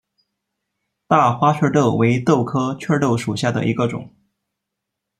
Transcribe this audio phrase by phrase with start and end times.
[1.07, 4.09] 大花雀儿豆为豆科雀儿豆属下的一个种。